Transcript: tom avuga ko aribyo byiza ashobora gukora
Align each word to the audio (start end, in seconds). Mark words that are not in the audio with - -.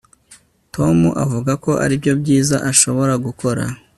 tom 0.75 0.97
avuga 1.23 1.51
ko 1.63 1.71
aribyo 1.83 2.11
byiza 2.21 2.55
ashobora 2.71 3.13
gukora 3.25 3.63